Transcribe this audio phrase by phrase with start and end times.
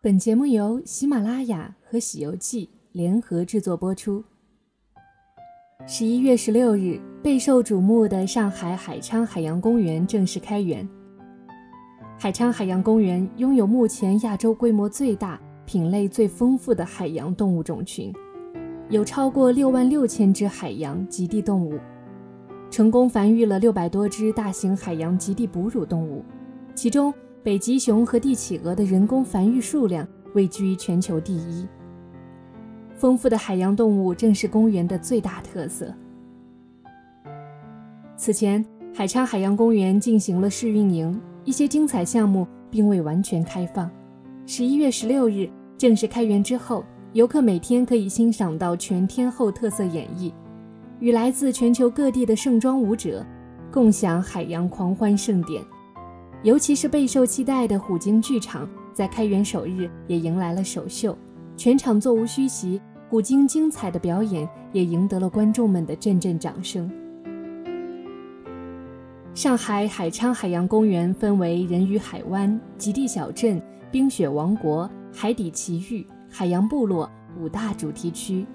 [0.00, 4.22] 本节目由喜马拉雅和《喜游记》联合制作播出。
[5.88, 10.88] 十一月十六日，备受瞩目的上海海昌海洋公园正式开园。
[12.16, 15.36] 海昌海洋公园拥有目前亚洲规模最大、
[15.66, 18.14] 品类最丰富的海洋动物种群，
[18.90, 21.76] 有超过六万六千只海洋极地动物，
[22.70, 26.24] 成功繁育了六百多只大型海洋极地哺乳动物，
[26.72, 27.12] 其中。
[27.42, 31.66] 北极熊和帝企鹅的人工繁育数量位居全球第一。
[32.96, 35.94] 丰富的海洋动物正是公园的最大特色。
[38.16, 43.88] 此前，海昌海洋公园进行了试运营，一些精彩项目并未完全开放。
[44.44, 50.32] 十一月十六日正式开园之后，游客每天可以欣赏到全天候特色演绎，
[50.98, 53.24] 与来自全球各地的盛装舞者
[53.70, 55.62] 共享海洋狂欢盛典。
[56.44, 61.16] 尤其是备受期待的虎鲸剧场，在开园首日也迎来了首秀，
[61.56, 62.80] 全场座无虚席，
[63.10, 66.88] 虎鲸精彩的表演也赢得了观众们的阵阵掌声。
[69.34, 78.46] 上海海昌海洋公园分为人鱼海湾、极地小镇、冰雪王国、海底奇遇、海洋部落五大主题区。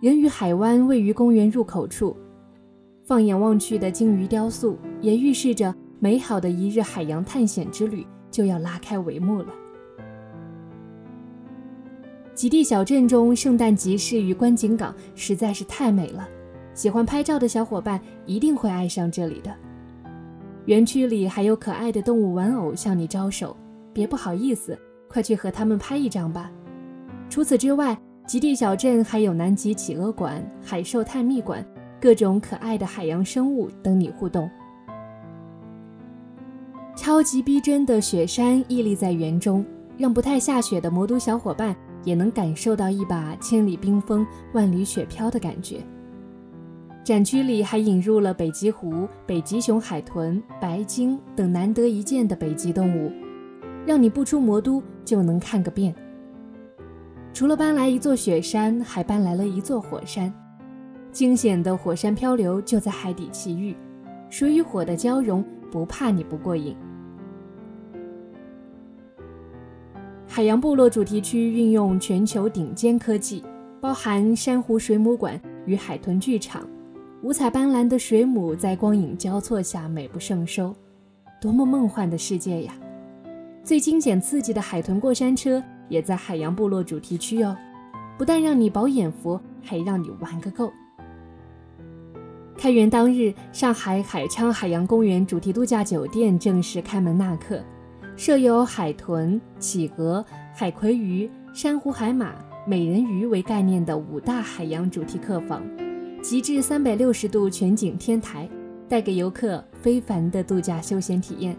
[0.00, 2.16] 人鱼海湾位于公园入口处，
[3.04, 5.74] 放眼望去的鲸鱼雕塑，也预示着。
[6.04, 9.48] 美好的一日海洋探险之旅就要拉开帷幕了。
[12.34, 16.28] 极地小镇中，圣诞集市与观景港实在是太美了，
[16.74, 19.50] 喜欢拍照的小伙伴一定会爱上这里的。
[20.66, 23.56] 园区里还有可爱的动物玩偶向你招手，
[23.94, 26.52] 别不好意思，快去和他们拍一张吧。
[27.30, 31.66] 除此之外，极地小镇还有南极企鹅馆、海兽探秘馆，
[31.98, 34.50] 各种可爱的海洋生物等你互动。
[36.96, 39.64] 超级逼真的雪山屹立在园中，
[39.98, 45.78] 让不太下雪的魔都小伙伴也能感受到一把千里冰封、万里雪飘的感觉。
[47.02, 53.12] 展区里还引入了北极狐、北极熊、海豚、白鲸等难得一见的北极动物，
[53.84, 55.94] 让你不出魔都就能看个遍。
[57.34, 60.32] 除了搬来一座雪山，还搬来了一座火山，
[61.10, 63.76] 惊险的火山漂流就在海底奇遇，
[64.36, 65.44] 水与火的交融。
[65.70, 66.76] 不怕你不过瘾。
[70.26, 73.44] 海洋部落主题区运用全球顶尖科技，
[73.80, 76.68] 包含珊瑚水母馆与海豚剧场，
[77.22, 80.74] 五彩斑斓的水母在光影交错下美不胜收，
[81.40, 82.74] 多么梦幻的世界呀！
[83.62, 87.56] 最惊险刺激的海豚过山车也在海洋部落主题区哦，
[88.18, 90.72] 不但让你饱眼福，还让你玩个够。
[92.64, 97.62] 开园当日，上海海昌海洋公园主题度假酒店正式开门纳客，
[98.16, 102.32] 设有海豚、企鹅、海葵鱼、珊瑚海马、
[102.66, 105.62] 美人鱼为概念的五大海洋主题客房，
[106.22, 108.48] 极致三百六十度全景天台，
[108.88, 111.54] 带给游客非凡的度假休闲体验。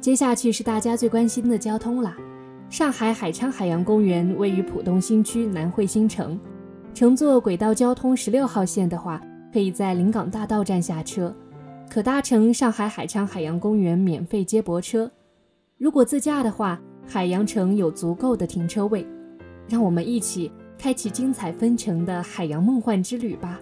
[0.00, 2.16] 接下去是大家最关心的交通啦，
[2.70, 6.40] 上海海昌海洋公园位于浦东新区南汇新城。
[6.98, 9.22] 乘坐轨道交通十六号线的话，
[9.52, 11.32] 可以在临港大道站下车，
[11.88, 15.08] 可搭乘上海海昌海洋公园免费接驳车。
[15.76, 16.76] 如果自驾的话，
[17.06, 19.06] 海洋城有足够的停车位。
[19.68, 23.60] 让我们一起开启精彩纷呈的海洋梦幻之旅吧！